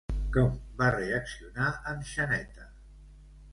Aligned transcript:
Com 0.37 0.55
va 0.79 0.87
reaccionar 0.95 1.69
en 1.93 2.03
Xaneta? 2.15 2.69